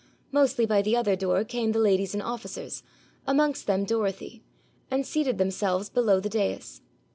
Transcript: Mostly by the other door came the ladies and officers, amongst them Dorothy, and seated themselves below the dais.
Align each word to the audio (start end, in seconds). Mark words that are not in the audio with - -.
Mostly 0.31 0.65
by 0.65 0.81
the 0.81 0.95
other 0.95 1.15
door 1.15 1.43
came 1.43 1.73
the 1.73 1.79
ladies 1.79 2.15
and 2.15 2.23
officers, 2.23 2.81
amongst 3.27 3.67
them 3.67 3.85
Dorothy, 3.85 4.41
and 4.89 5.05
seated 5.05 5.37
themselves 5.37 5.89
below 5.91 6.19
the 6.19 6.27
dais. 6.27 6.81